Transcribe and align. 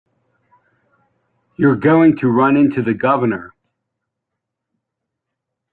You're 1.59 1.75
going 1.75 2.17
to 2.21 2.27
run 2.27 2.57
into 2.57 2.81
the 2.81 2.95
Governor. 2.95 3.53